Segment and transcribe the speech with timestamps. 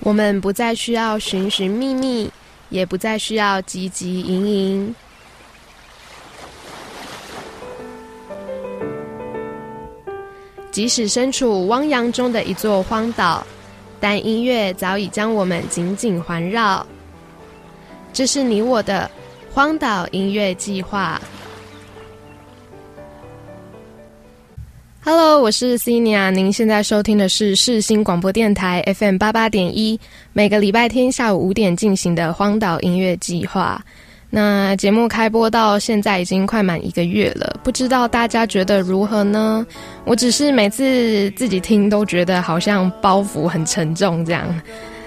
[0.00, 2.30] 我们不再需要寻寻觅觅，
[2.70, 4.94] 也不再需要汲汲营营。
[10.70, 13.46] 即使身处汪洋中的一座荒岛，
[14.00, 16.86] 但音乐早已将我们紧紧环绕。
[18.12, 19.10] 这是你我的
[19.52, 21.20] 荒岛音乐计划。
[25.02, 29.98] Hello，我是 c i n i a 您现在收听的是世新广播电台 FM 八八点一，
[30.34, 33.82] 每个礼拜天下午五点进行的荒岛音乐计划。
[34.28, 39.66] 那节目开播到现在已经快满一个月了，不知道大家觉得如何呢？
[40.04, 44.46] 我只是每次自己听都觉得好像包袱很沉重，这样，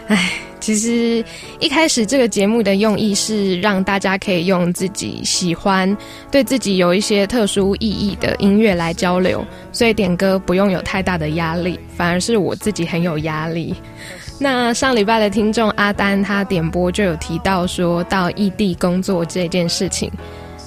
[0.07, 0.31] 唉。
[0.59, 1.21] 其实
[1.59, 5.97] 一开始这个节目的用意是让大家可以用自己喜欢、
[6.31, 13.75] 对自己有一些特殊意义的音乐来交流，所以点歌不用有太大的压力，反而是我自己很有压力。
[14.39, 20.09] 那上礼拜的听众阿丹他点播就有提到说到异地工作这件事情。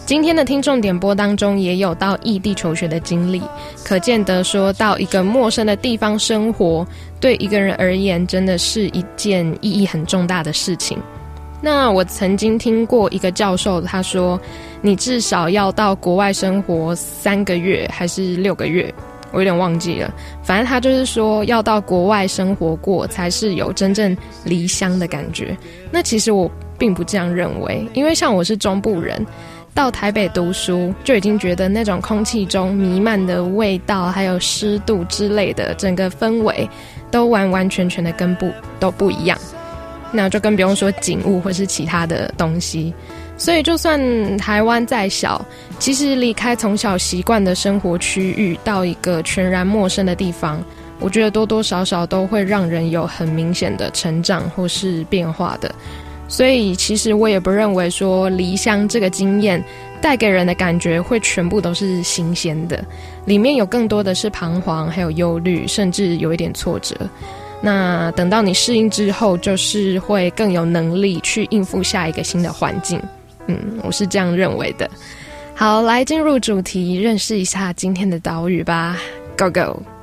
[0.04, 3.42] 今天的听众点播当中也有到异地求学的经历，
[3.82, 6.86] 可见得说到一个陌生的地方生活，
[7.20, 10.98] 对一个人而言真的是一件意义很重大的事情。
[11.60, 14.38] 那我曾经听过一个教授他说，
[14.82, 18.94] 你至少要到国外生活三个月还是六个月，
[19.32, 20.14] 我有点忘记了。
[20.42, 25.56] 反正他就是说要到国外生活过，才是有真正离乡的感觉。
[25.90, 29.24] 那其实我并不这样认为，因为像我是中部人。
[29.76, 36.66] 到台北读书，就已经觉得那种空气中弥漫的味道，还有湿度之类的，整个氛围
[37.10, 39.38] 都完完全全的跟不都不一样。
[40.10, 42.94] 那就更不用说景物或是其他的东西。
[43.36, 44.00] 所以，就算
[44.38, 45.44] 台湾再小，
[45.78, 50.58] 其实离开从小习惯的生活区域，到一个全然陌生的地方，
[50.98, 55.70] 我觉得多多少少都会让人有很明显的成长或是变化的。
[56.28, 59.62] 所以，其实我也不认为说离乡这个经验
[60.00, 62.84] 带给人的感觉会全部都是新鲜的，
[63.24, 66.94] 里面有更多的是彷徨，还有忧虑，甚至有一点挫折。
[67.62, 73.00] 那等到你适应之后，就是会更有能力去应付下一个新的环境。
[73.46, 74.90] 嗯，我是这样认为的。
[75.54, 78.98] 好，来进入主题，认识一下今天的岛屿吧。
[79.38, 79.95] Go go！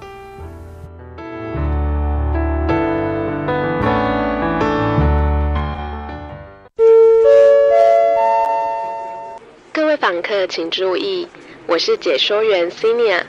[10.23, 11.28] 客请注意，
[11.67, 13.22] 我是解说员 Senia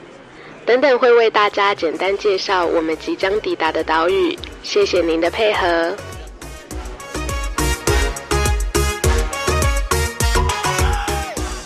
[0.65, 4.39] 等等会为大家简单介绍我们即将抵达的岛屿。
[4.63, 5.93] 谢谢您的配合。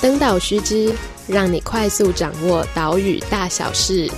[0.01, 0.91] 登岛须知，
[1.28, 4.09] 让你快速掌握岛屿大小事。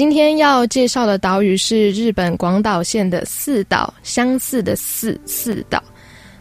[0.00, 5.84] 今天要介绍的岛屿是日本广岛县的四岛，相似的四四岛。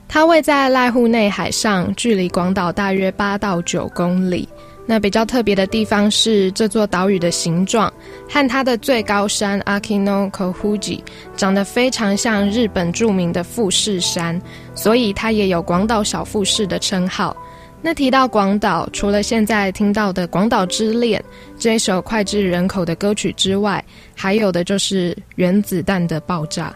[0.07, 4.47] 它位在濑户内海上，距离广岛大约八到九公里。
[4.85, 7.91] 那比较特别的地方是这座岛屿的形状
[8.29, 11.01] 和它的最高山 Akinoko-Fuji
[11.35, 14.41] 长得非常像日本著名的富士山，
[14.73, 17.35] 所以它也有广岛小富士的称号。
[17.81, 21.19] 那提到广岛，除了现在听到的《广岛之恋》
[21.57, 26.75] 这一首脍炙人口的歌曲之外，还有的就是原子弹的爆炸。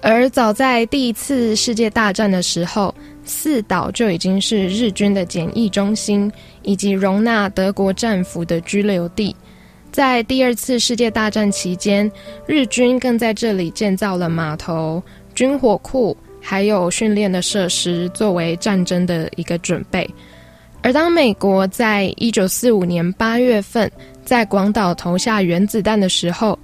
[0.00, 6.32] 而早在第一次世界大战的时候，四岛就已经是日军的检疫中心，
[6.62, 9.34] 以及容纳德国战俘的居留地。
[9.90, 12.10] 在第二次世界大战期间，
[12.46, 15.02] 日军更在这里建造了码头、
[15.34, 16.16] 军火库。
[16.40, 20.08] 还有训练的设施，作为战争的一个准备。
[20.82, 23.90] 而当美国在一九四五年八月份
[24.24, 26.58] 在广岛投下原子弹的时候，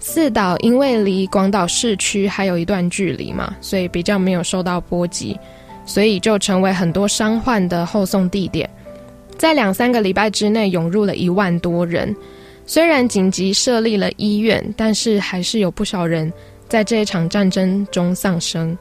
[0.00, 5.38] 四岛因为离广岛市区还有一段距离嘛，所以比较没有受到波及，
[5.86, 8.68] 所以就成为很多伤患的后送地点。
[9.38, 12.14] 在两三个礼拜之内，涌入了一万多人。
[12.66, 16.32] 虽然紧急设立了医院，但是还是有不少人
[16.68, 18.76] 在这一场战争中丧生。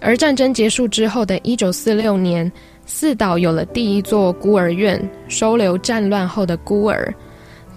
[0.00, 2.50] 而战争结束之后的一九四六年，
[2.86, 7.12] 四岛有了第一座孤儿院，收留战乱后的孤儿。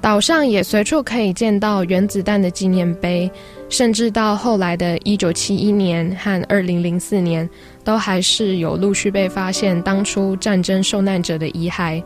[0.02, 3.32] 岛上也随处可以见到原子弹的纪念碑，
[3.70, 7.50] 甚至到后来的一九七一年和二零零四年，
[7.86, 12.04] 都还是有陆续被发现当初战争受难者的遗骸。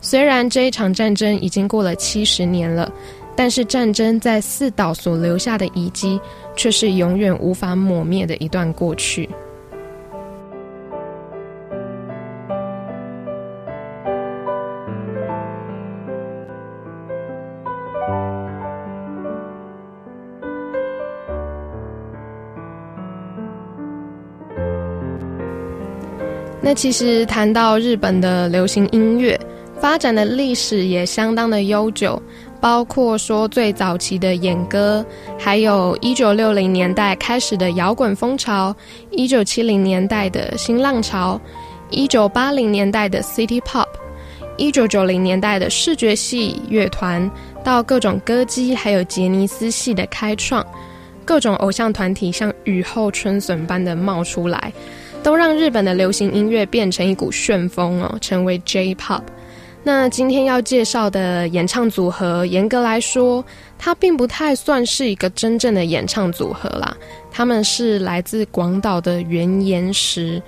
[0.00, 2.90] 虽然这一场战争已经过了七十年了，
[3.42, 6.20] 但是战争在四岛所留下的遗迹
[6.54, 9.26] 却是永远无法抹灭的一段过去。
[26.60, 29.40] 那其实谈到日本的流行音乐
[29.80, 32.22] 发展的历史也相当的悠久。
[32.60, 35.04] 包括说最早期的演歌，
[35.38, 38.74] 还有一九六零年代开始的摇滚风潮，
[39.10, 41.40] 一九七零年代的新浪潮，
[41.90, 43.88] 一九八零年代的 City Pop，
[44.58, 47.30] 一九九零年代的视觉系乐团，
[47.64, 50.64] 到各种歌姬还有杰尼斯系的开创，
[51.24, 54.72] 各种偶像团体像雨后春笋般的冒出来。
[55.22, 59.20] 都让日本的流行音乐变成一股旋风哦，成为 J-pop。
[59.82, 63.42] 那今天要介绍的演唱组合，严格来说，
[63.78, 66.94] 它并不太算是一个真正的演唱组合啦。
[67.30, 70.40] 他们是来自广岛的原岩石，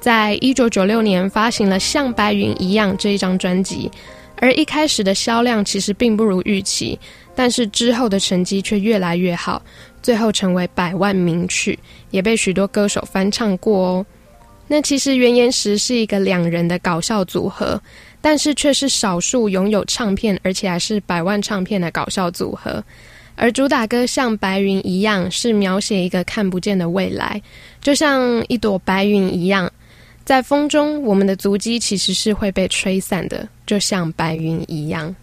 [0.00, 3.90] 在一九九六年发行了《像白云一样》这一张专辑，
[4.36, 6.98] 而一开始的销量其实并不如预期，
[7.34, 9.60] 但是之后的成绩却越来越好，
[10.02, 11.78] 最后成为百万名曲，
[12.10, 14.06] 也被许多歌手翻唱过哦。
[14.70, 17.80] 那其实原岩石是一个两人的搞笑组合，
[18.20, 22.82] 但是却是少数拥有唱片而且还是百万唱片的搞笑组合。
[23.36, 27.40] 而主打歌像白云一样，是描写一个看不见的未来，
[27.80, 29.70] 就像一朵白云一样，
[30.24, 35.14] 在风中，我们的足迹其实是会被吹散的，就像白云一样。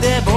[0.00, 0.35] devo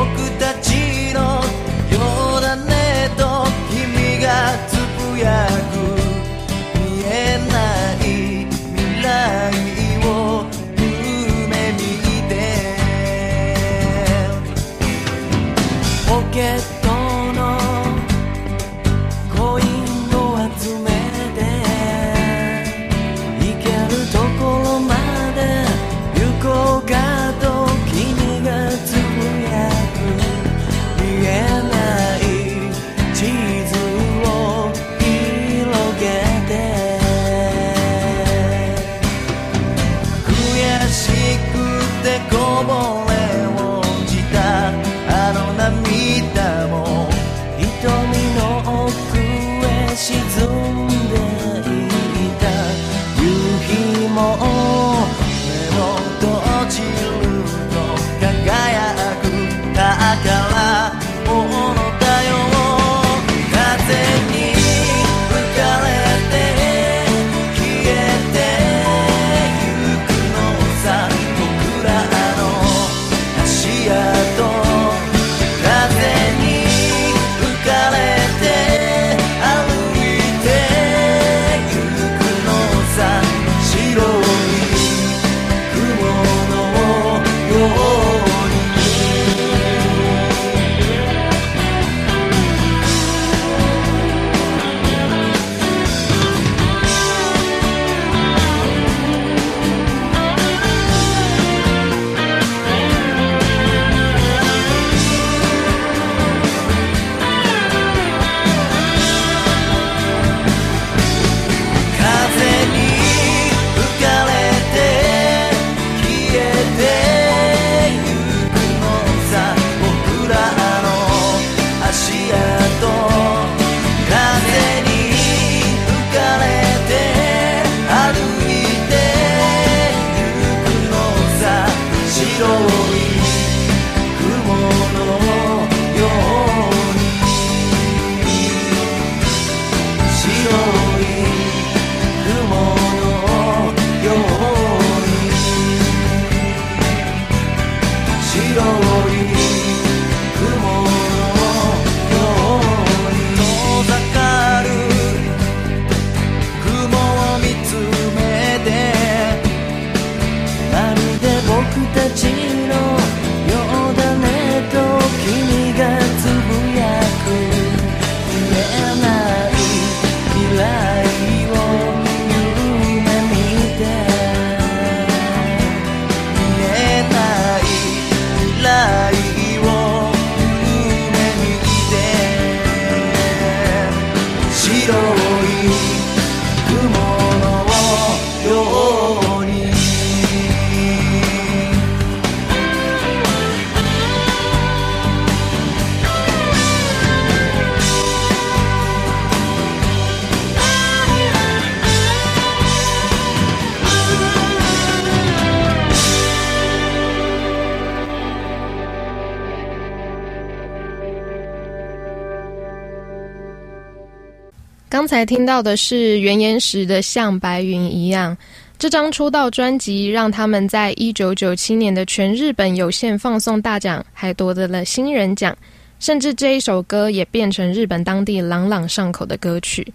[215.20, 218.34] 才听到的是原岩石的《像白云一样》
[218.78, 225.54] 这张出道专辑，让他们在一九九七年的全日本有线放送大奖还夺得了新人奖，
[226.00, 229.86] 甚至这一首歌也变成日本当地朗朗上口的歌曲。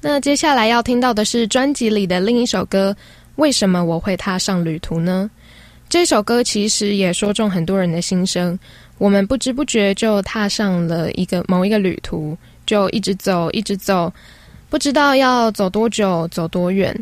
[0.00, 2.90] 那接下来要听到的是专辑里的另一首歌，
[3.36, 5.30] 《为什么我会踏上旅途呢》？
[5.88, 8.58] 这首歌其实也说中很多人的心声，
[8.98, 12.36] 我们不知不觉就踏上了一个某一个旅途。
[12.66, 14.10] 就一直走，一直走，
[14.74, 16.92] 不知道要走多久，走多远。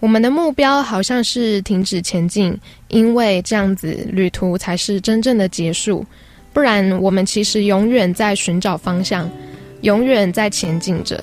[0.00, 6.04] 我们的目标好像是停止前进，因为这样子旅途才是真正的结束。
[6.52, 9.30] 不然，我们其实永远在寻找方向，
[9.82, 11.22] 永远在前进着。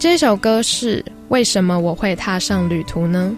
[0.00, 3.32] 这首歌是为什么我会踏上旅途呢？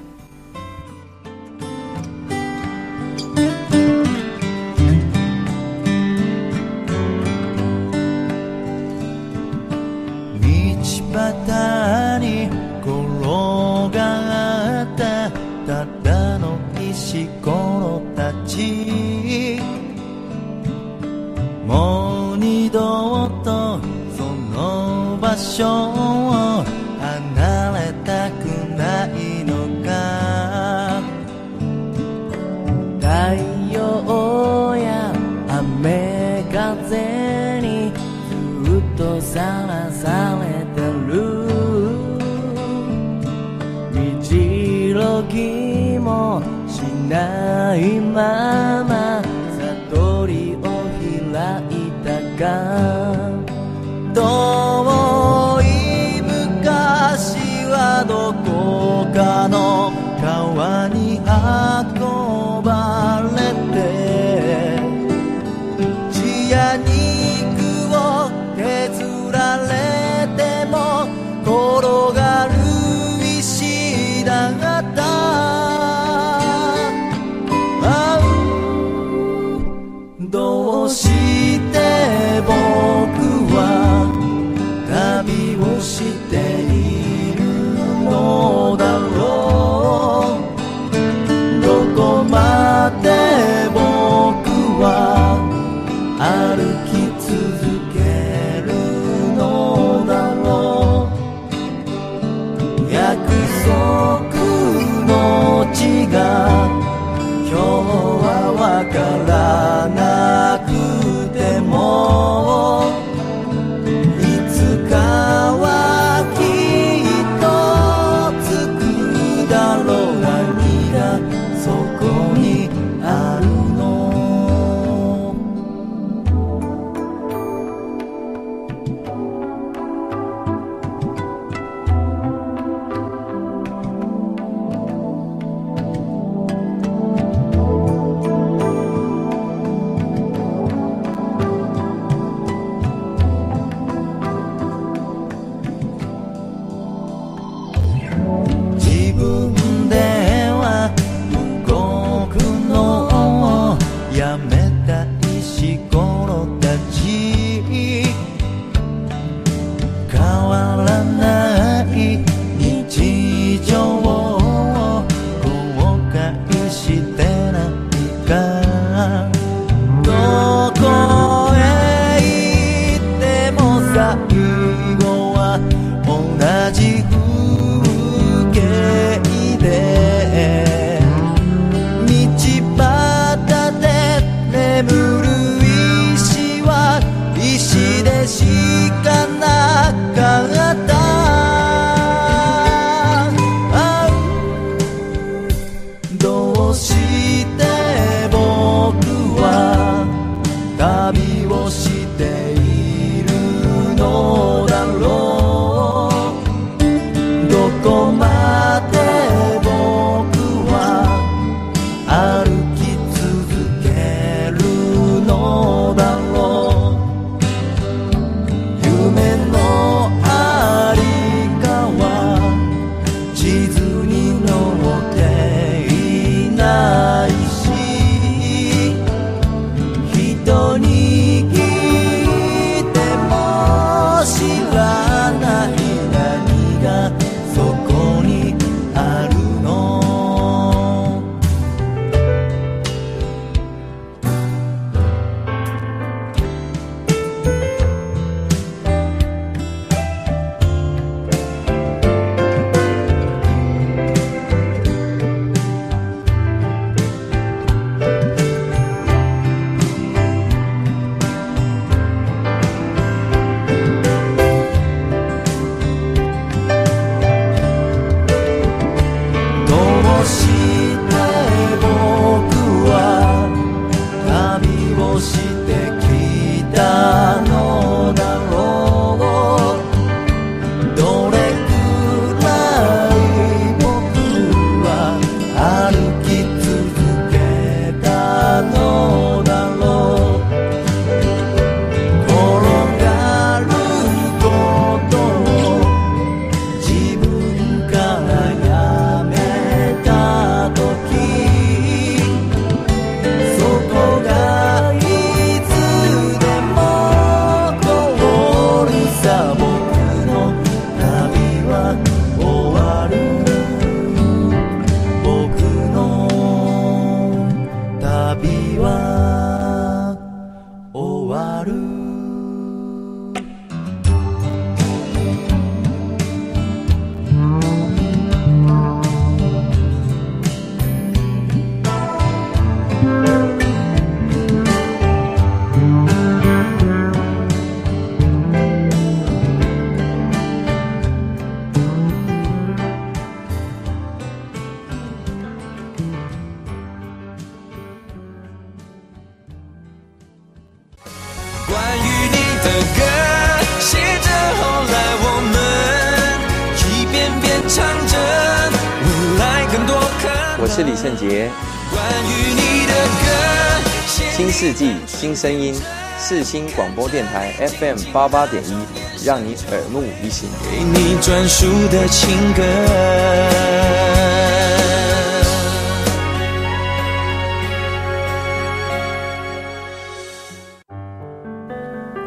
[364.76, 365.74] 纪新声音，
[366.18, 368.76] 四星广播电台 FM 八八点一，
[369.24, 370.50] 让你耳目一新。
[370.70, 372.62] 给你专属的情歌。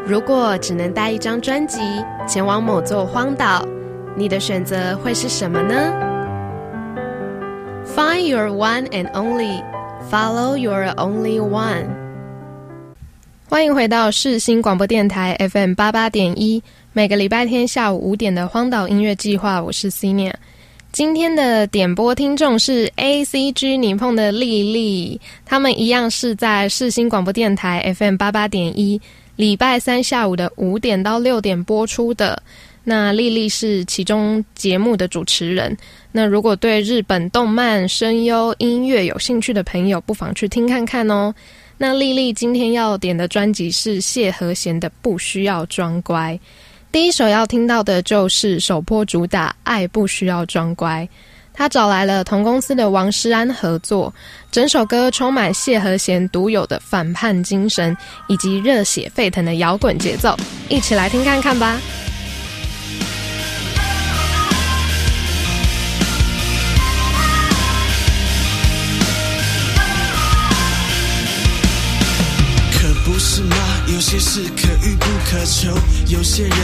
[0.04, 1.78] 如果只能带一张专辑
[2.26, 3.64] 前往某座荒岛，
[4.16, 5.92] 你的选择会是什么呢
[7.94, 9.62] ？Find your one and only,
[10.10, 11.99] follow your only one。
[13.50, 20.38] 欢迎回到世新广播电台 FM 八八点一，每个礼拜天下午五点的荒岛音乐计划，我是 c i n a
[20.92, 29.00] 今天的点播听众是 A C G 你碰的丽丽，他们一样是在世新广播电台 FM 八八点一。
[29.34, 32.40] 礼拜三下午的五点到六点播出的，
[32.84, 35.76] 那丽丽是其中节目的主持人。
[36.12, 41.34] 那如果对日本动漫、声优、音乐有兴趣的朋友，不妨去听看看哦。
[41.82, 46.34] 那丽丽今天要点的专辑是谢和弦的《不需要装乖》，
[46.92, 51.02] 第一首要听到的就是首播主打《爱不需要装乖》。
[51.54, 54.12] 他找来了同公司的王诗安合作，
[54.52, 57.96] 整首歌充满谢和弦独有的反叛精神
[58.28, 60.36] 以及热血沸腾的摇滚节奏，
[60.68, 61.80] 一起来听看看吧。
[73.10, 73.56] 不是吗？
[73.88, 76.58] 有些事可遇不可求，有些人。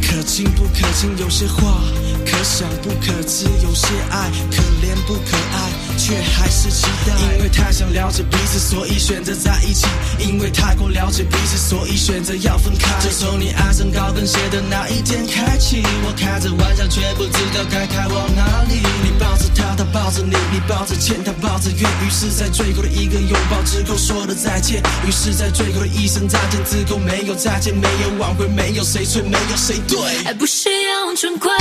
[0.00, 1.80] 可亲不可亲，有些话
[2.26, 5.70] 可想不可知，有些爱可怜不可爱，
[6.02, 7.14] 却还是期待。
[7.36, 9.86] 因为太想了解彼此，所以选择在一起；
[10.18, 12.98] 因为太过了解彼此，所以选择要分开。
[13.00, 18.82] 就从你爱上高跟鞋的那一天开启，我开着玩笑，却不知道该开往哪里。
[19.04, 21.90] 你抱着他，他抱着你，你抱着钱，他抱着怨。
[22.02, 24.82] 于是，在最后的一个拥抱之后，说了再见。
[25.06, 29.98] 于是，在最后的一声再见之后，没有再见，没有挽回，没有谁错，没有谁对。
[30.24, 31.52] 爱不需要装乖，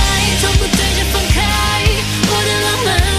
[0.41, 1.41] 从不对着放开。
[2.23, 3.10] 我的浪漫，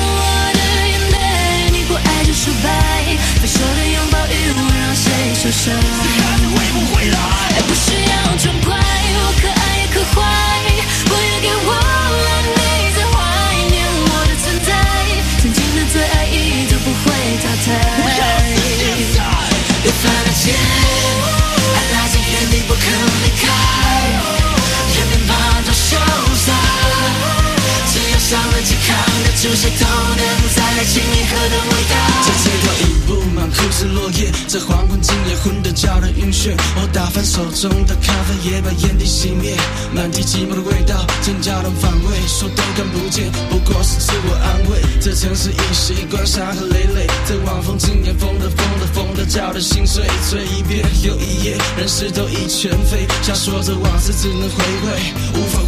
[2.50, 3.62] 不爱就说。
[3.62, 5.72] 的拥抱与我让谁受伤？
[5.74, 5.80] 看
[6.40, 7.16] 你会不会来？
[7.68, 10.16] 不需要装乖，我可爱也可坏。
[11.06, 11.70] 不要给我
[12.26, 12.60] 让你
[12.96, 13.14] 在怀
[13.70, 14.70] 念我的存在。
[15.40, 17.04] 曾经的最爱已都不会
[17.42, 17.66] 淘汰。
[19.82, 20.52] 别犯了戒，
[21.74, 22.82] 爱来自原地不肯
[23.24, 24.31] 离开。
[29.42, 30.22] 康的主谁都能
[30.54, 31.94] 在爱情里喝的味道。
[32.22, 36.54] 在街道已布满枯枝落叶，在黄昏今夜昏得叫人晕眩。
[36.76, 39.56] 我打翻手中的咖啡，也把烟蒂熄灭。
[39.92, 42.18] 满地寂寞的味道，真叫人反胃。
[42.28, 44.80] 说都看不见，不过是自我安慰。
[45.00, 50.04] 这城市已习惯伤痕累累，在晚风今夜疯的疯的疯的叫人心碎。
[50.30, 53.06] 醉一遍又一夜，人事都已全废。
[53.22, 55.02] 想说着往事，只能回味，
[55.34, 55.58] 无法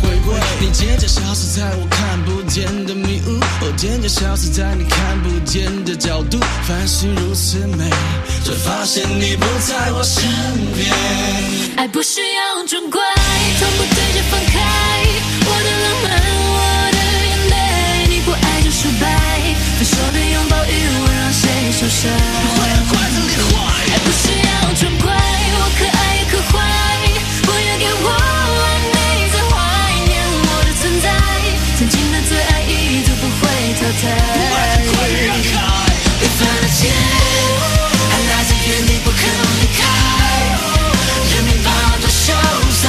[0.61, 6.39] 你渐渐消失在我看不见的迷雾，我渐渐消失在你看不见的角度。
[6.67, 7.91] 繁星如此美，
[8.45, 10.23] 却发现你不在我身
[10.75, 10.91] 边。
[11.77, 13.01] 爱不需要装乖，
[13.59, 14.55] 从不对着放开。
[15.47, 16.11] 我的浪漫，
[16.55, 16.59] 我
[16.93, 19.05] 的眼泪，你不爱就说拜。
[19.77, 22.11] 分手的拥抱与我让谁受伤？
[36.20, 39.20] 别犯了戒，爱赖在原地不肯
[39.61, 39.80] 离开。
[41.35, 42.33] 人民跑多潇
[42.83, 42.85] 洒，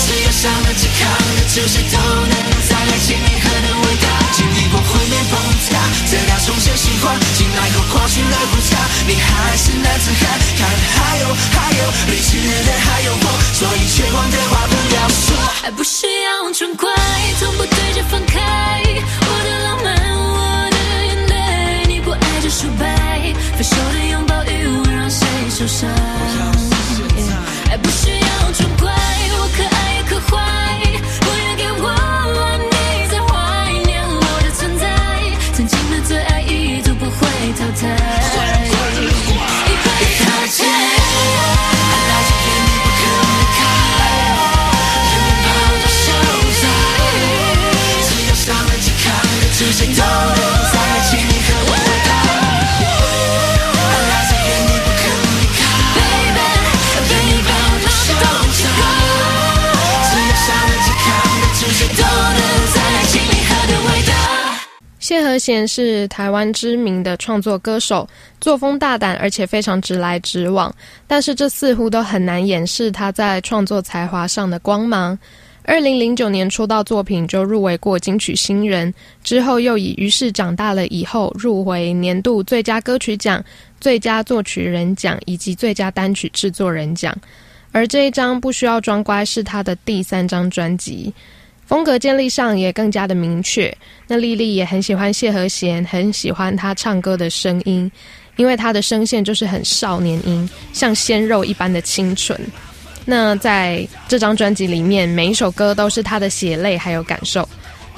[0.00, 1.00] 只要上了健康
[1.36, 2.34] 的酒，谁都能
[2.68, 4.06] 在爱情里喝得伟大。
[4.32, 5.70] 经历过毁灭崩塌，
[6.06, 8.70] 再要重新喜欢，进来后过去了不差，
[9.06, 10.22] 你还是男子汉。
[10.56, 10.60] 看
[10.96, 11.80] 还有还有
[12.10, 12.30] 理智
[12.66, 15.36] 的还有我，所以绝望的话不要说。
[15.62, 16.90] 爱不需要装乖，
[17.38, 18.20] 从不对着放
[25.80, 26.59] 伤？
[65.30, 68.08] 和弦是台湾知名的创作歌手，
[68.40, 70.74] 作风大胆，而且非常直来直往。
[71.06, 75.16] 但是这似乎都很难掩饰他在创作才华上的光芒。
[75.62, 83.44] 二零零九年出道作品就入围过金曲新人，之后又以《于是长大了以后》入围年度最佳歌曲奖、
[83.80, 87.16] 最佳作曲人奖以及最佳单曲制作人奖。
[87.70, 91.14] 而这一张不需要装乖是他的第三张专辑，
[91.70, 93.72] 风格建立上也更加的明确。
[94.08, 97.88] 那丽丽也很喜欢谢和弦，很喜欢他唱歌的声音，
[98.34, 102.36] 因为他的声线就是很少年音，像鲜肉一般的清纯。
[103.04, 107.48] 那在这张专辑里面，每一首歌都是他的血泪还有感受。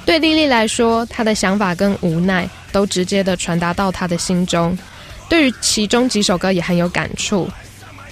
[0.04, 4.76] 对丽丽来说，她的想法跟无奈都直接的传达到她的心中。
[5.30, 7.48] 对于其中几首歌也很有感触。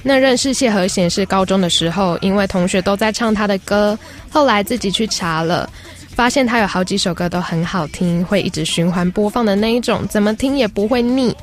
[0.03, 3.99] 那认识谢和弦是高中的时候，因为同学都在唱他的歌，
[4.31, 5.69] 后来自己去查了，
[6.09, 11.37] 发现他有好几首歌都很好听，会一直循环播放的那一种，怎么听也不会腻。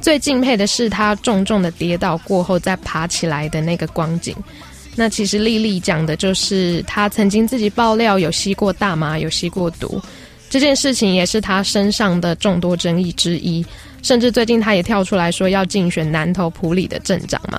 [0.00, 4.36] 最敬佩的是他重重的跌倒过后再爬起来的那个光景。
[4.94, 10.00] 那其实丽丽讲的就是她曾经自己爆料有吸过大麻，有吸过毒，
[10.48, 13.64] 这件事情也是她身上的众多争议之一。
[14.02, 17.58] 甚至最近她也跳出来说要竞选南投普里的镇长嘛。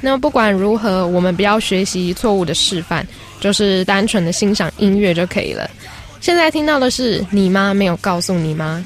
[0.00, 3.06] 那么不管如何，我们不要学习错误的示范，
[3.40, 5.68] 就是单纯的欣赏音乐就可以了。
[6.20, 8.84] 现在听到的是你妈没有告诉你吗？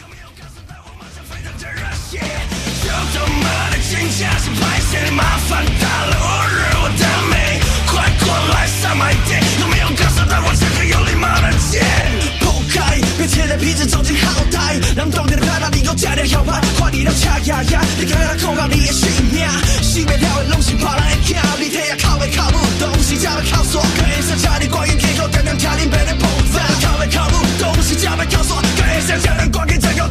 [13.52, 19.46] 在皮子走进后台，让当地的拍打你够站的摇摆，快点到恰呀呀，你看他控告你的性命，
[19.82, 30.01] 死不了的拢是怕人会惊，你天也靠没靠不东西，加没靠锁，可以上家里关于天后点点家里被人捧炸，靠没靠不东西，加没靠锁，可以上家人关于天后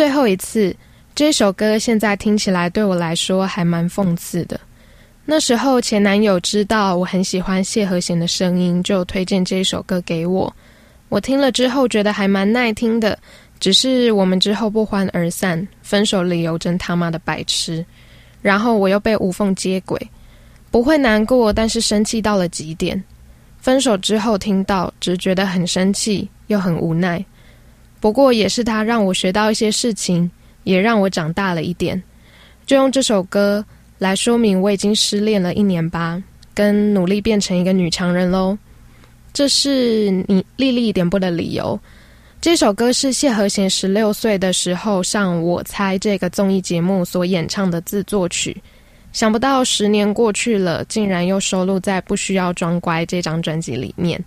[0.00, 0.74] 最后一次。
[1.14, 4.58] 这首歌现在听起来对我来说还蛮讽刺的。
[5.26, 10.50] 那时候前男友知道我很喜欢谢和弦的声音，就推荐这首歌给我。
[11.10, 13.18] 我听了之后觉得还蛮耐听的，
[13.58, 17.84] 只是我们之后不欢而散，分手理由真他妈的白痴。
[18.40, 20.00] 然后我又被无缝接轨，
[20.70, 23.04] 不会难过，但是生气到了极点。
[23.58, 27.22] 分手之后听到，只觉得很生气，又很无奈。
[28.00, 30.28] 不过也是他让我学到一些事情，
[30.64, 32.02] 也让我长大了一点。
[32.66, 33.64] 就用这首歌
[33.98, 36.22] 来说明我已经失恋了一年吧，
[36.54, 38.56] 跟努力变成一个女强人喽。
[39.32, 41.78] 这是你丽丽点播的理由。
[42.40, 48.56] 这首歌是谢和弦十六岁的时候上《我猜》这个综艺节目所演唱的自作曲。
[49.12, 54.22] 想不到十年过去了，竟然又收录在《不需要装乖》这张专辑里面。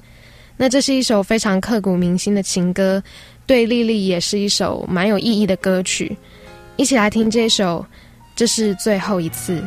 [0.56, 3.02] 那这是一首非常刻骨铭心的情歌。
[3.46, 6.18] 对丽丽也是一首蛮有意义的歌曲，
[6.78, 7.86] 一起来听这首，
[8.36, 9.62] 这是最后一次。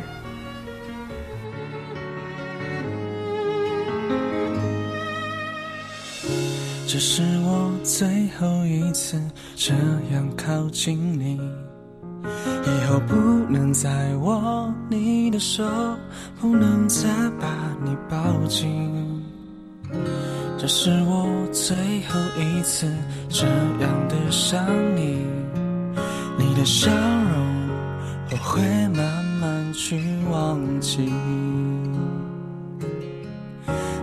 [6.89, 8.09] 这是我最
[8.39, 9.21] 后一次
[9.55, 9.75] 这
[10.13, 11.39] 样靠近你，
[12.25, 13.15] 以后不
[13.51, 15.63] 能再握你的手，
[16.41, 17.07] 不能再
[17.39, 17.47] 把
[17.85, 19.36] 你抱紧。
[20.59, 21.77] 这是我最
[22.09, 22.87] 后一次
[23.29, 24.65] 这样的想
[24.97, 25.25] 你，
[26.39, 27.69] 你的笑容
[28.31, 31.13] 我会慢慢去忘记。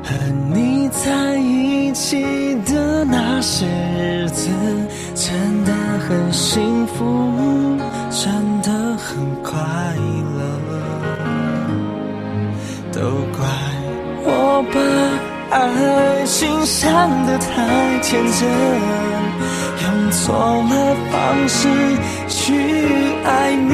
[0.04, 0.14] 和
[0.54, 2.22] 你在一起
[2.66, 3.66] 的那些
[3.98, 4.50] 日子，
[5.16, 5.74] 真的
[6.08, 7.04] 很幸福，
[8.10, 9.60] 真的很快
[10.38, 10.42] 乐。
[12.92, 13.02] 都
[13.36, 13.44] 怪
[14.24, 16.92] 我吧爱情想
[17.28, 17.46] 得太
[18.02, 18.50] 天真，
[19.84, 21.70] 用错了方式
[22.28, 22.56] 去
[23.24, 23.72] 爱你。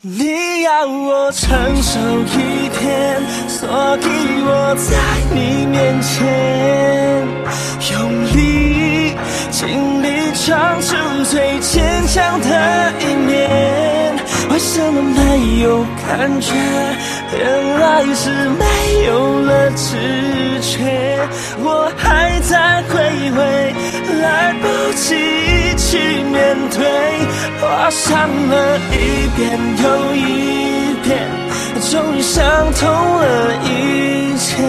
[0.00, 1.46] 你要我承
[1.80, 4.04] 受一点，所以
[4.44, 4.98] 我在
[5.32, 7.24] 你面前
[7.92, 7.94] 用
[8.34, 9.14] 力
[9.52, 13.91] 尽力唱出最坚强的一面。
[14.52, 16.52] 为什么没有感觉？
[17.38, 21.26] 原来是没有了知觉。
[21.58, 23.74] 我还在回味，
[24.20, 25.14] 来不及
[25.78, 26.84] 去面对。
[27.62, 29.84] 我想了一遍又
[30.14, 30.20] 一
[31.02, 31.10] 遍，
[31.90, 34.62] 终于想通了一切。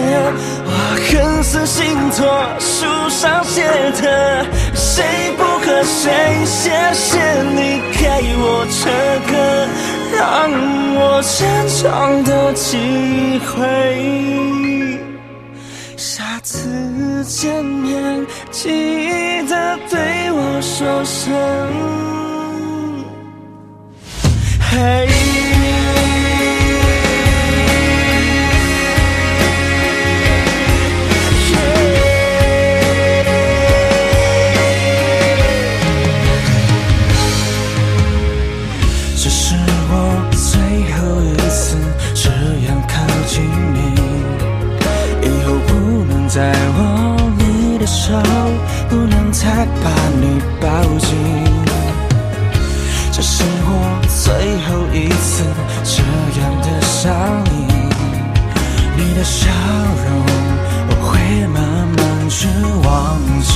[0.64, 0.72] 我
[1.10, 2.24] 恨死星座
[2.58, 3.62] 书上写
[4.00, 5.04] 的，谁
[5.36, 6.12] 不和谁？
[6.44, 8.02] 谢谢你给
[8.36, 8.84] 我这
[9.32, 9.32] 个
[10.14, 10.18] 让
[10.94, 11.32] 我成
[11.68, 11.82] 长
[12.24, 13.50] 的机会。
[15.96, 21.24] 下次见面，记得对我说声
[24.70, 24.74] 嘿。
[46.34, 46.80] 不能再握
[47.38, 48.12] 你的手，
[48.88, 49.48] 不能再
[49.84, 50.66] 把你抱
[50.98, 51.08] 紧。
[53.12, 53.70] 这是我
[54.08, 54.34] 最
[54.66, 55.44] 后一次
[55.84, 56.02] 这
[56.40, 57.04] 样的想
[57.44, 57.54] 你，
[58.96, 59.48] 你的笑
[60.04, 60.06] 容
[60.88, 61.56] 我会慢
[61.96, 62.48] 慢去
[62.82, 62.90] 忘
[63.40, 63.52] 记。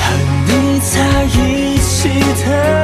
[0.00, 0.04] 和
[0.46, 0.92] 你在
[1.26, 2.08] 一起
[2.44, 2.79] 的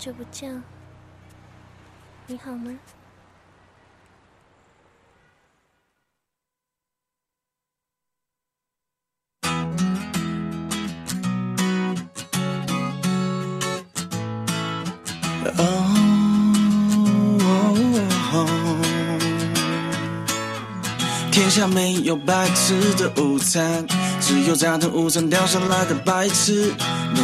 [0.00, 0.62] 好久不见，
[2.26, 2.72] 你好吗？
[21.30, 23.86] 天下没有白吃的午餐，
[24.18, 26.72] 只有在午餐掉下来的白痴。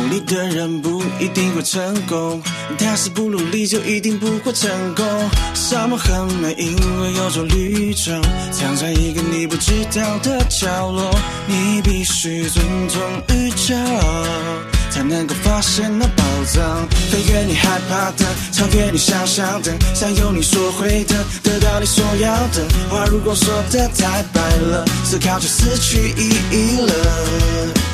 [0.06, 2.40] 努力的人不一定会成功，
[2.78, 5.04] 但是不努力就一定不会成功。
[5.52, 8.12] 沙漠很美，因为有种绿洲
[8.52, 11.12] 藏在一个你不知道的角落。
[11.48, 13.02] 你必须尊重
[13.34, 14.75] 宇宙。
[14.96, 22.64] 才能够发现那宝藏，飞越你害怕的，超越你想象的，想有你所会的，得到你所要的。
[22.88, 26.94] 话如果说的太白了，思考就失去意义了。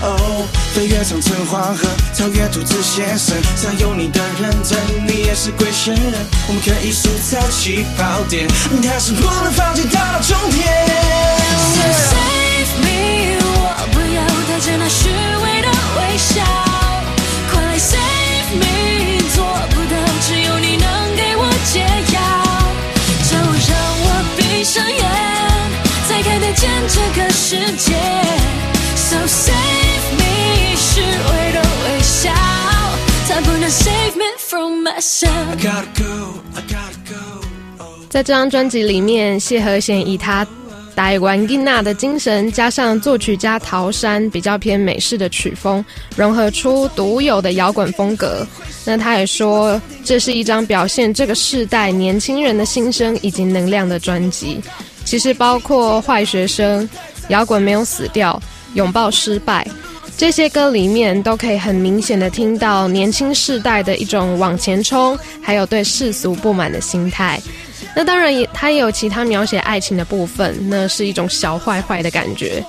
[0.02, 6.14] 哦，飞越长城黄河，超越独自先生，想有你的认真，你也是归仙人。
[6.46, 8.46] 我们可以输在起跑点，
[8.80, 10.62] 但是不能放弃到达终点。
[11.74, 11.82] So
[12.14, 16.40] save me，我不要带着那虚伪的微笑，
[26.88, 27.92] 这个世界。
[28.96, 32.30] So save me，虚伪的微笑，
[33.26, 35.28] 才不能 save me from myself。
[35.28, 37.46] I gotta go, I gotta go.
[37.78, 37.86] Oh.
[38.08, 40.46] 在这张专辑里面，谢和弦以他
[40.96, 45.84] 台湾吉娜的精神，加上作曲家陶山比较偏美式的曲风，
[46.16, 48.46] 融合出独有的摇滚风格。
[48.84, 54.60] 那他也说，这是一张表现这个世代年轻人的心声以及能量的专辑。
[55.04, 56.88] 其实包括坏学生、
[57.28, 58.40] 摇滚没有死掉、
[58.74, 59.66] 拥抱失败。
[60.16, 67.40] 这些歌里面都可以很明显的听到年轻世代的一种往前冲，还有对世俗不满的心态。
[67.96, 72.64] 那当然也，它也有其他描写爱情的部分，那是一种小坏坏的感觉。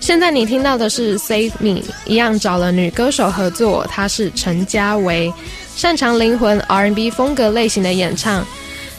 [0.00, 5.32] 现在你听到的是《Save Me》，一样找了女歌手合作，她是陈嘉维，
[5.76, 8.44] 擅长灵魂 R&B 风格类型的演唱，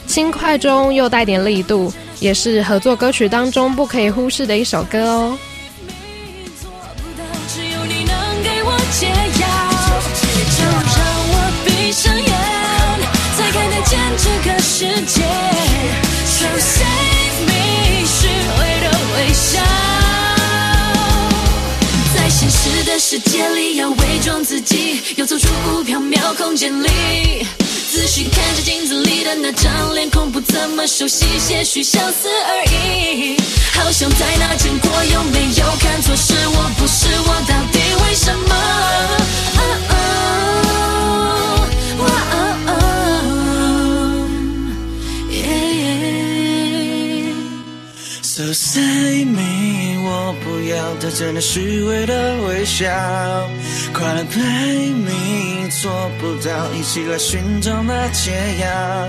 [0.06, 1.92] 轻快中又带点力度，
[2.22, 5.36] 也是合作歌曲当中不可以忽视的一首歌哦。
[14.64, 15.22] 世界。
[16.26, 19.60] So save me，虚伪的微笑。
[22.14, 25.46] 在现实的世界里，要伪装自己，又走出
[25.84, 27.46] 缥缈空间里。
[27.92, 33.36] 仔细看着镜子里的那张脸孔，不怎么熟悉，些许相似而已。
[33.74, 36.16] 好像在哪见过，有没有看错？
[36.16, 38.54] 是我不是我，到底为什么？
[39.58, 39.94] 哦哦
[41.98, 42.36] 哇哦
[42.66, 42.70] 哦
[48.42, 52.88] So say me，我不要带着那虚伪的微笑，
[53.94, 59.08] 快来 play me，做不到，一起来寻找那解药，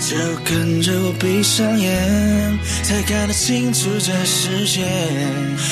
[0.00, 4.82] 就跟着我闭上眼，才看得清楚这世界。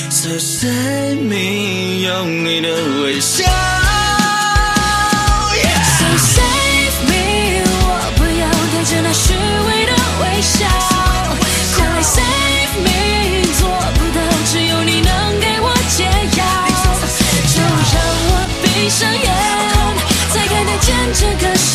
[0.09, 2.69] So say me，用你的
[3.03, 3.82] 微笑。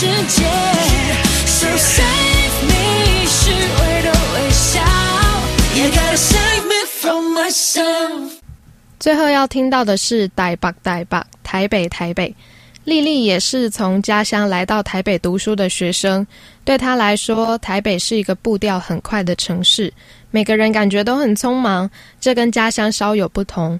[0.01, 0.45] 世界。
[1.45, 4.81] So save me，虚伪的微笑
[5.75, 8.31] ，You gotta save me from myself。
[9.01, 12.33] 最后要听到的是台北台北台北台北。
[12.85, 16.25] 丽丽也是从家乡来到台北读书的学生，
[16.65, 19.93] 对她来说，台北是一个步调很快的城市，
[20.31, 21.91] 每个人感觉都很匆忙，
[22.21, 23.79] 这跟家乡稍有不同。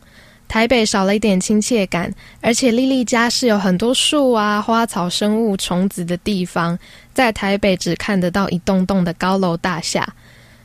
[0.49, 6.77] 台北少了一点亲切感，而且丽丽家是有很多树啊、花草、生物、虫子的地方，
[7.13, 10.09] 在台北只看得到一栋栋的高楼大厦。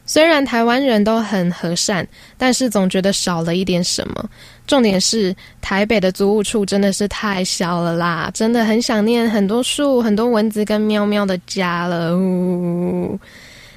[0.06, 2.06] 虽然台湾人都很和善，
[2.38, 4.30] 但是总觉得少了一点什么。
[4.68, 12.18] 重点是台北的租屋处真的是太小了啦，真的很想念很多树、很多蚊子跟喵喵的家了。
[12.18, 13.18] 呜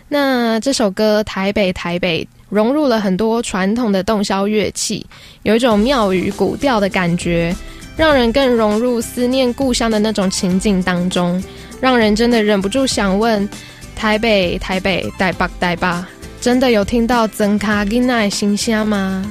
[0.09, 5.05] 那这首歌《台北台北》融入了很多传统的洞箫乐器，
[5.43, 7.55] 有一种庙宇古调的感觉，
[7.97, 11.43] 让人更融入思念故乡的那种情景当中，
[11.81, 13.49] 让人真的忍不住想问：
[13.97, 16.05] 台北台北台北台北，
[16.41, 19.25] 真的有听到曾卡囡仔的心声吗？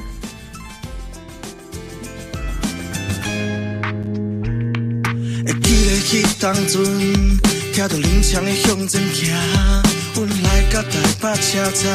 [10.24, 10.88] 来到台
[11.20, 11.92] 北车站，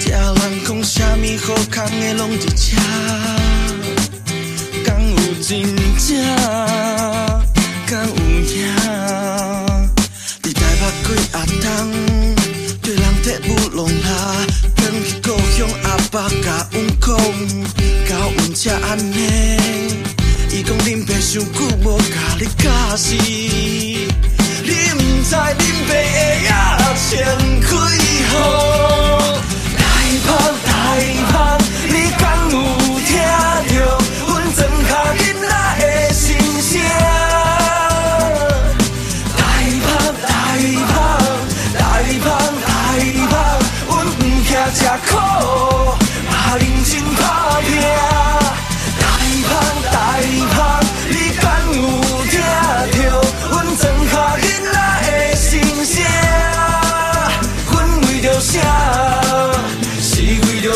[0.00, 0.36] 听人
[0.66, 2.76] 讲啥物好康的拢伫遮，
[4.84, 5.62] 敢有真
[5.96, 6.08] 正？
[7.86, 8.54] 敢有影？
[10.42, 11.66] 伫台北几啊冬，
[12.82, 14.12] 对人伫舞弄啦，
[14.76, 17.16] 转去故乡阿爸甲阮讲，
[18.08, 19.14] 到阮才安尼。
[20.50, 22.02] 伊讲恁爸伤久无甲
[22.40, 23.14] 你教示，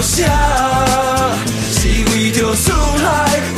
[0.05, 0.24] 是
[2.11, 3.51] 为着厝内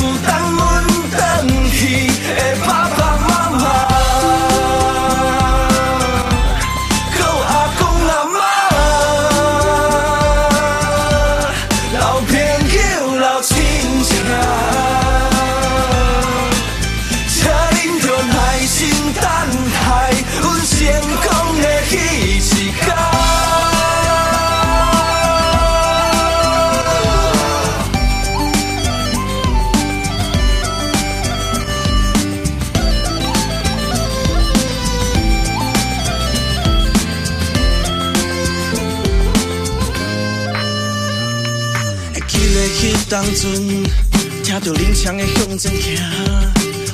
[45.04, 45.92] 听着恁枪的向前行，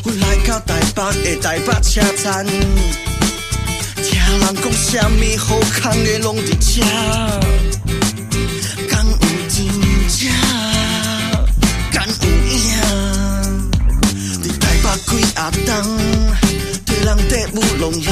[0.03, 6.83] 阮来到台北的台北车站，听人讲啥物好康的拢伫遮，
[8.89, 9.17] 敢有
[9.49, 9.65] 真
[10.09, 10.29] 正？
[11.93, 12.13] 敢有
[12.51, 12.59] 影？
[14.43, 15.71] 伫台北几啊冬，
[16.87, 18.11] 对人伫舞弄啦，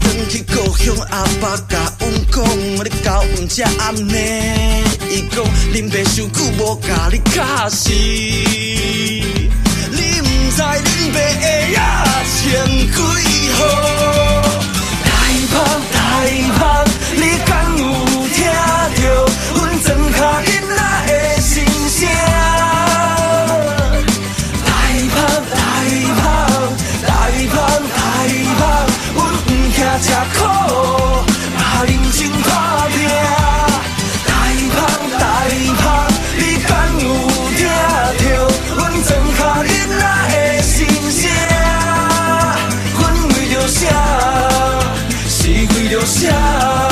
[0.00, 2.44] 转去故乡阿爸甲阮讲，
[2.84, 4.12] 你到阮才安尼。
[5.08, 7.90] 伊讲恁爸伤久无甲你教示，
[10.62, 11.76] 你毋知恁爸会野
[12.24, 12.40] 穿
[12.92, 12.96] 几
[13.52, 13.58] 号。
[15.04, 15.06] 台
[15.50, 15.54] 北
[15.92, 15.96] 台
[16.58, 16.62] 北，
[17.16, 17.80] 你敢有
[18.28, 19.04] 听到？
[19.54, 21.10] 阮庄脚囡仔的
[21.40, 21.50] 心
[21.88, 21.98] 声？
[24.64, 24.66] 台
[25.02, 25.16] 北
[25.50, 25.56] 台
[26.18, 26.20] 北
[27.06, 27.10] 台
[27.48, 27.54] 北
[27.92, 28.00] 台
[28.58, 28.62] 北，
[29.14, 30.04] 阮毋惊吃
[30.34, 30.40] 苦，
[31.56, 32.50] 嘛认真打
[32.88, 33.41] 拼。
[46.24, 46.91] 为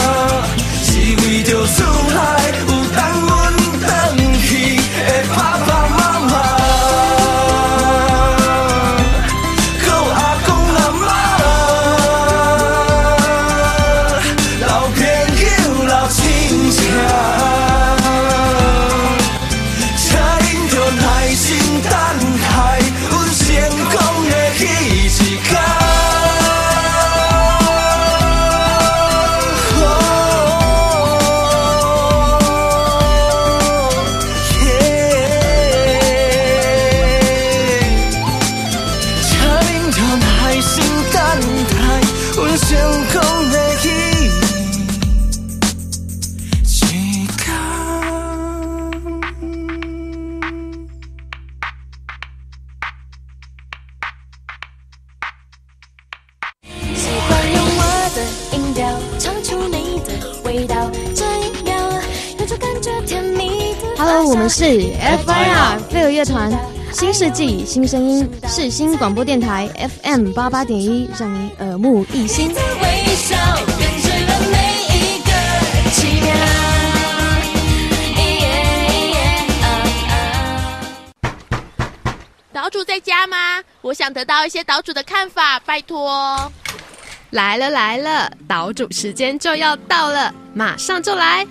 [64.30, 66.52] 我们是 FIR 飞儿乐团，
[66.92, 69.68] 新世纪新声音，世新广播电台
[70.04, 72.46] FM 八八点一，让你耳目一新。
[72.46, 72.54] 微
[73.16, 73.34] 笑
[73.76, 74.56] 点缀了每
[74.86, 75.32] 一个
[75.90, 76.32] 奇妙。
[82.52, 83.36] 岛主在家吗？
[83.80, 86.52] 我想得到一些岛主的看法，拜托。
[87.30, 91.44] 来了来了，岛主时间就要到了，马上就来。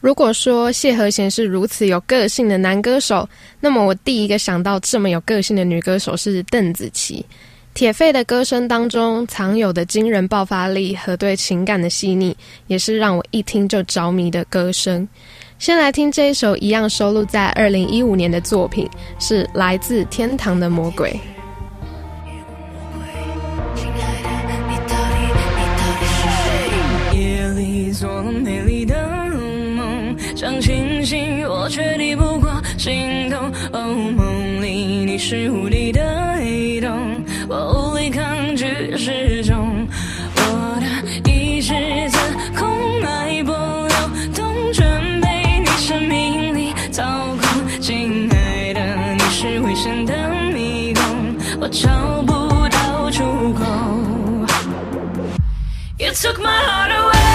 [0.00, 3.28] 如果说谢和弦是如此有个性的男歌手，
[3.60, 7.24] 那么我第一个想到这么有个性的女歌手是邓紫棋。
[7.72, 12.36] 铁肺的歌声当中藏有的惊人爆发力和对情感的细腻，
[12.66, 15.06] 也是让我一听就着迷的歌声。
[15.58, 18.88] 先来听这一首一样收录在二零一五年的作品，
[19.18, 21.18] 是来自天堂的魔鬼。
[30.40, 33.38] 想清醒，我却抵不过心动。
[33.74, 36.00] 哦，梦里你是无力的
[36.38, 39.86] 黑洞，我无力抗拒失重。
[40.36, 41.74] 我的意识
[42.08, 42.18] 自
[42.58, 43.54] 空脉搏
[43.86, 43.96] 流
[44.34, 47.04] 动，全被你生命力操
[47.38, 47.78] 控。
[47.78, 48.80] 亲爱的，
[49.12, 50.14] 你是危险的
[50.54, 51.04] 迷宫，
[51.60, 52.32] 我找不
[52.70, 53.62] 到出口。
[55.98, 57.29] You took my heart away,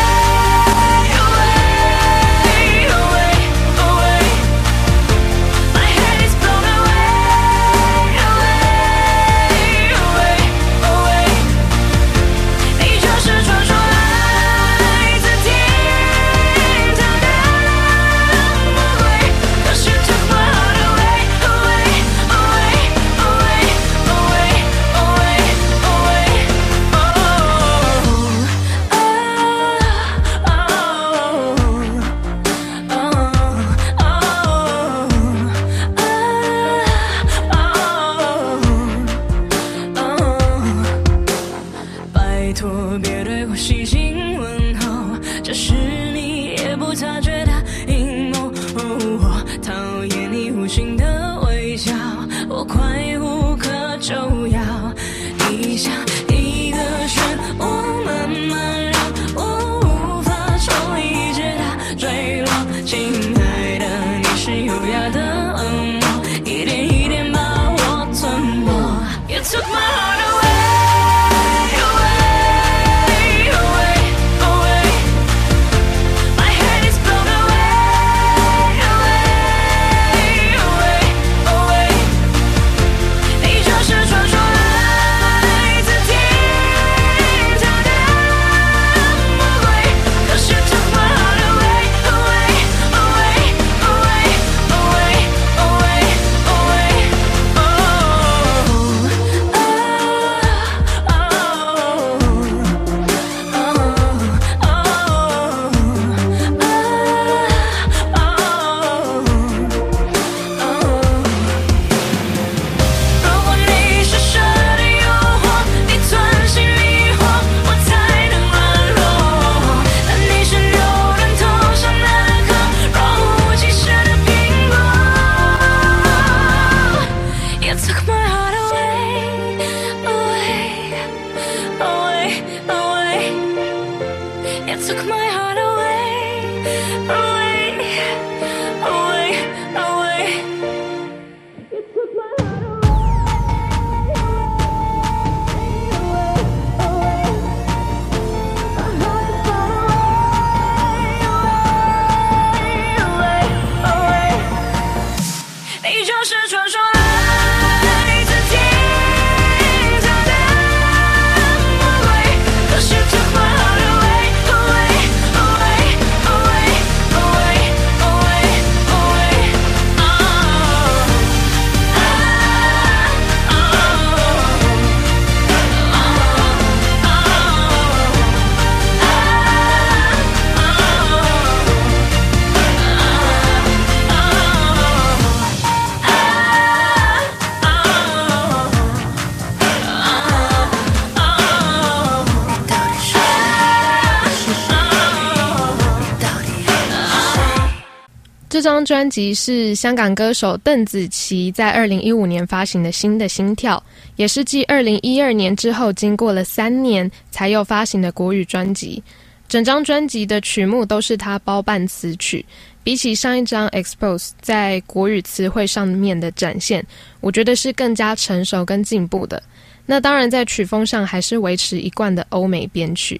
[198.85, 203.81] 专辑是香港歌手邓紫棋在二零一五年发行的新的心跳，
[204.15, 209.03] 也是继二零一二年之后，经过了三年才又发行的国语专辑。
[209.47, 212.45] 整张专辑的曲目都是他包办词曲，
[212.83, 216.85] 比起上一张《Expose》在国语词汇上面的展现，
[217.21, 219.41] 我觉得是更加成熟跟进步的。
[219.85, 223.19] 那当然，在曲风上还是维持一贯的欧美编曲。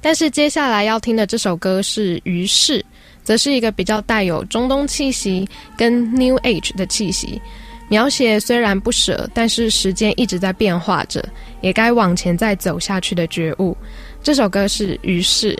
[0.00, 2.80] 但是接下来要听的这首歌是《于是》，
[3.22, 7.40] 则是一个比较带有中东气息跟 New Age 的气息。
[7.88, 11.22] 描写虽然不舍，但是时间一直在变化着，
[11.60, 13.76] 也该往前再走下去的觉悟。
[14.22, 15.54] 这首歌是《于是》。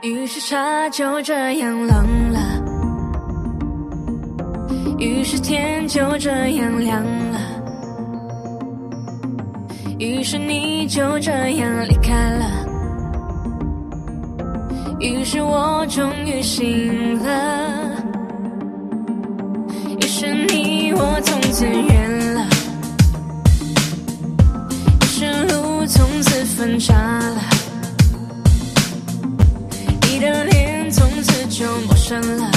[0.00, 2.38] 于是茶就这样冷了，
[4.98, 7.40] 于是天就这样凉了，
[9.98, 12.66] 于是你就这样离开了，
[15.04, 18.02] 于是我终于醒了，
[20.00, 22.46] 于是你我从此远了，
[25.02, 27.42] 于是路从此分岔了。
[30.08, 32.53] 你的脸从此就陌生了。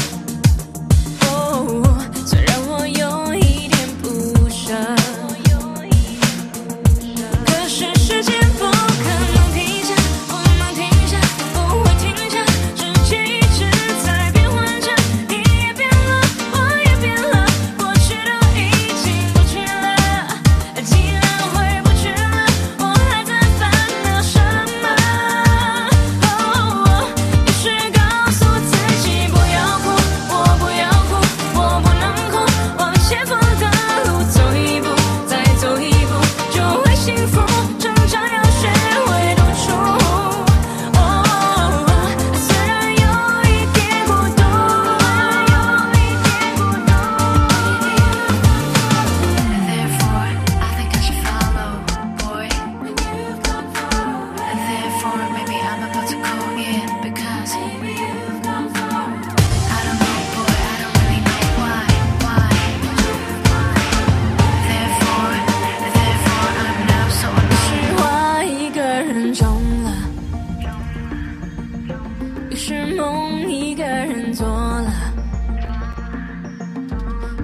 [72.68, 74.92] 是梦一个人做了，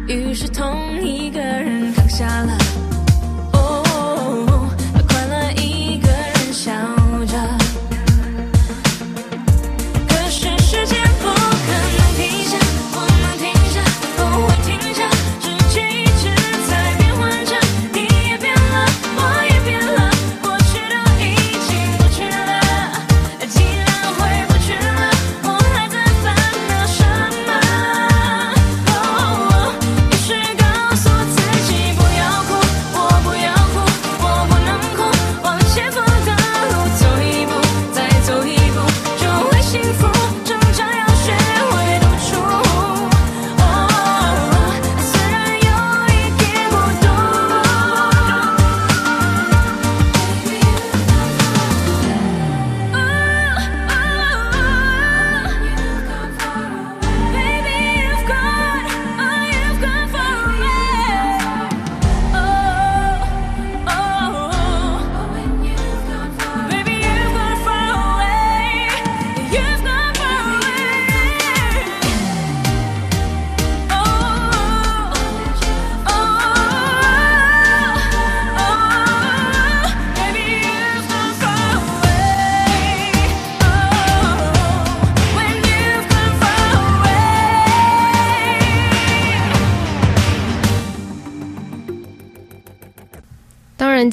[0.05, 2.57] 于是同一个人扛下了。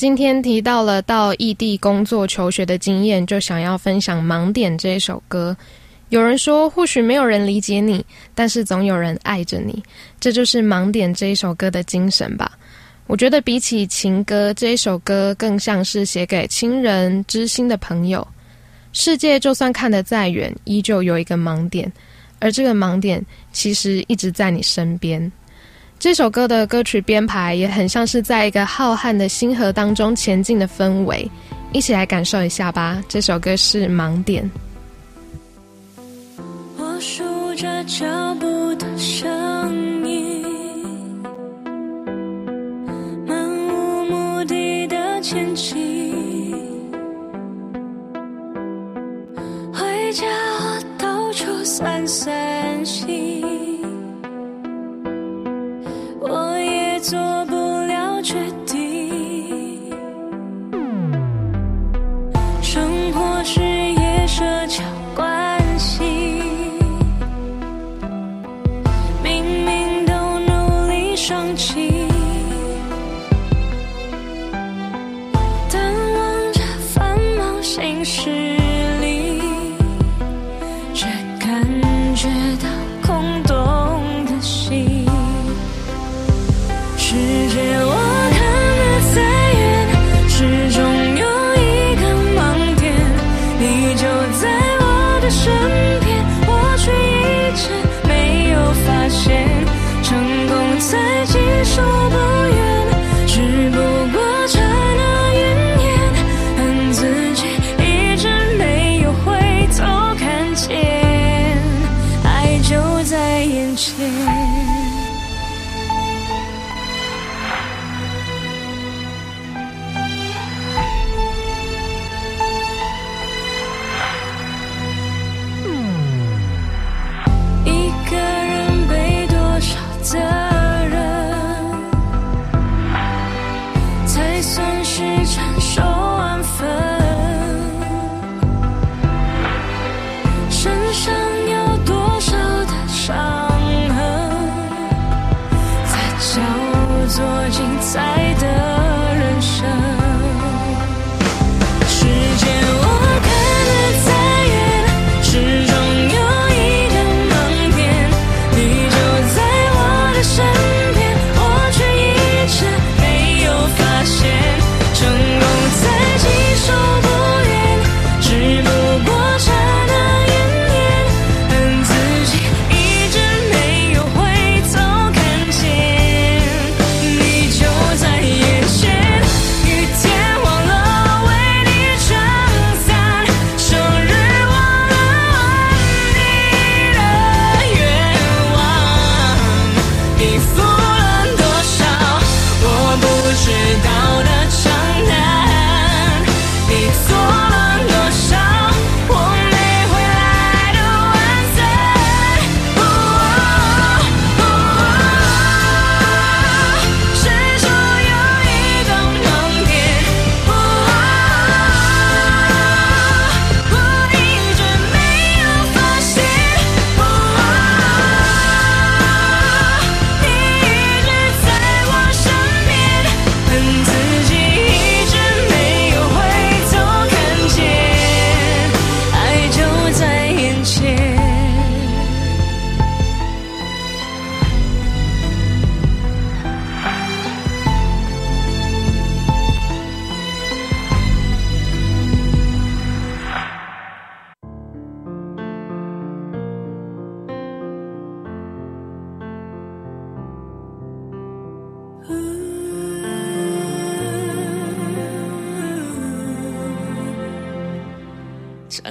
[0.01, 5.55] 今天提到了到异地工作求学的经验，就想要分享《盲点》这一首歌。
[6.09, 8.03] 有人说，或许没有人理解你，
[8.35, 9.83] 但是总有人爱着你，
[10.19, 12.53] 这就是《盲点》这一首歌的精神吧。
[13.09, 18.27] 我觉得比起情歌，这一首歌更像是写给亲人、知心的朋友。
[18.95, 21.93] 世界就算看得再远，依旧有一个盲点，
[22.39, 23.23] 而这个盲点
[23.53, 25.31] 其实一直在你身边。
[26.01, 31.31] 这首歌的歌曲编排也很像是在一个浩瀚的星河当中前进的氛围，
[31.75, 33.05] 一起来感受一下吧。
[33.07, 34.43] 这首歌是《盲点》。
[36.79, 37.23] 我数
[37.55, 39.29] 着脚步的声
[40.09, 40.43] 音，
[43.27, 46.15] 漫无目的的前进。
[49.71, 50.27] 回家
[50.61, 53.80] 我到处散散心，
[56.21, 57.55] 我也做不
[57.87, 58.35] 了决
[58.67, 59.91] 定。
[62.63, 66.05] 生活是也社交关系，
[69.25, 71.91] 明明都努力双击，
[75.73, 76.61] 但望着
[76.95, 78.31] 繁忙行事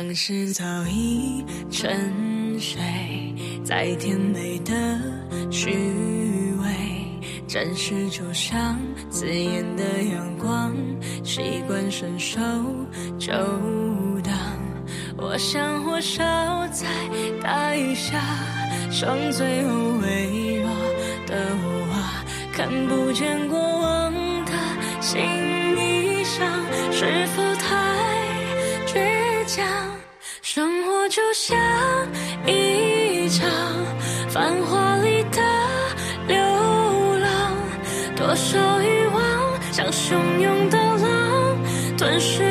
[0.09, 2.81] 像是早已沉睡
[3.63, 4.73] 在甜美的
[5.51, 5.69] 虚
[6.63, 6.67] 伪，
[7.45, 8.79] 暂时就像
[9.11, 10.75] 刺眼的阳光，
[11.23, 12.39] 习惯伸手
[13.19, 13.31] 就
[14.23, 14.33] 挡。
[15.15, 16.23] 我想火烧
[16.69, 16.87] 在
[17.43, 18.19] 大雨下，
[18.89, 20.71] 剩最后微弱
[21.27, 24.11] 的我，看不见过往
[24.45, 24.53] 的
[25.01, 25.21] 心
[30.51, 31.55] 生活就像
[32.47, 33.47] 一场
[34.29, 35.39] 繁华里的
[36.27, 36.35] 流
[37.19, 37.55] 浪，
[38.15, 41.55] 多少欲望像汹涌的浪，
[41.95, 42.48] 吞噬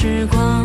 [0.00, 0.59] 时光。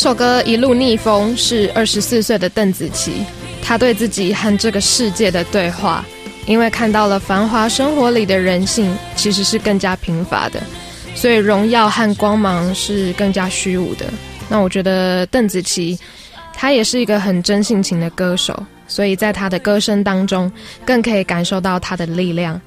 [0.00, 3.22] 首歌《一路逆风》是二十四岁的邓紫棋，
[3.62, 6.02] 她对自己和这个世界的对话，
[6.46, 10.58] 因为看到了繁华生活里的人性其实是更加贫乏的，
[11.14, 14.06] 所以荣耀和光芒是更加虚无的。
[14.48, 15.98] 那我觉得邓紫棋，
[16.54, 20.50] 她也是一个很真性情的歌手，所以在她的歌声当中，
[20.82, 22.58] 更可以感受到她的力量。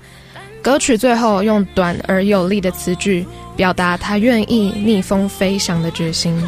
[0.62, 3.26] 歌曲最后用短而有力的词句，
[3.56, 6.40] 表达她愿意逆风飞翔的决心。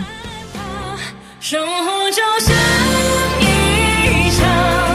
[1.48, 2.56] 生活就像
[3.39, 4.95] 一场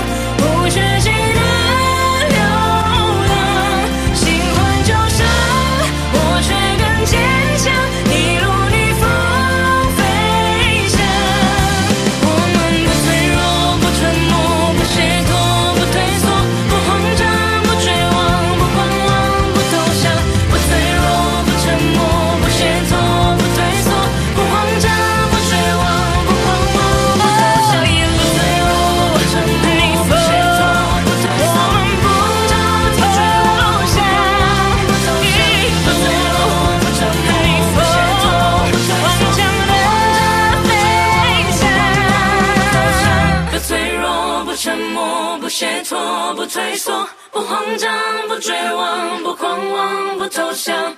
[45.41, 47.91] 不懈怠，不退缩，不慌张，
[48.28, 50.95] 不绝望，不狂妄，不投降。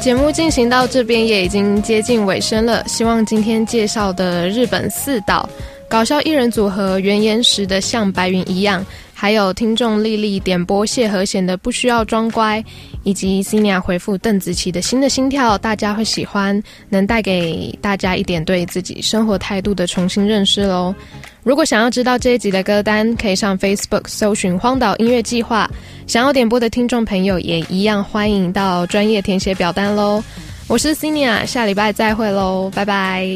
[0.00, 5.46] 节目进行到这边也已经接近尾声了，希望今天介绍的日本四岛
[5.86, 8.84] 搞笑艺人组合原岩石的像白云一样，
[9.20, 12.64] 还有听众丽丽点播谢和弦的不需要装乖，
[13.02, 20.94] 以及 c i n a 回复邓紫棋的新的心跳，大家会喜欢，能带给大家一点对自己生活态度的重新认识喽。
[21.42, 25.68] 如果想要知道这一集的歌单，可以上 Facebook 搜寻“荒岛音乐计划”。
[26.06, 30.22] 想要点播的听众朋友也一样，欢迎到专业填写表单喽。
[30.68, 33.26] 我是 c i n a 下礼拜再会喽，拜拜。